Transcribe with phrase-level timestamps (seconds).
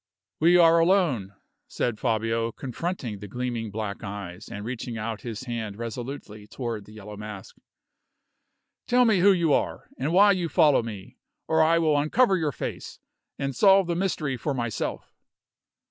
[0.39, 1.35] "We are alone,"
[1.67, 6.93] said Fabio, confronting the gleaming black eyes, and reaching out his hand resolutely toward the
[6.93, 7.55] Yellow Mask.
[8.87, 12.51] "Tell me who you are, and why you follow me, or I will uncover your
[12.51, 12.97] face,
[13.37, 15.13] and solve the mystery for myself."